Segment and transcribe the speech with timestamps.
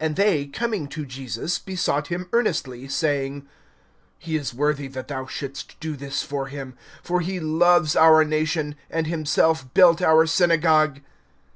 [0.00, 3.46] (4)And they, coming to Jesus, besought him earnestly, saying:
[4.18, 8.74] He is worthy that thou shouldst do this for him; (5)for he loves our nation,
[8.90, 11.02] and himself built our synagogue.